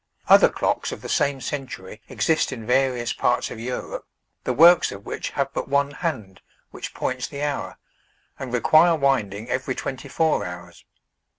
[0.27, 4.07] Other clocks of the same century exist in various parts of Europe,
[4.45, 7.77] the works of which have but one hand, which points the hour,
[8.39, 10.85] and require winding every twenty four hours.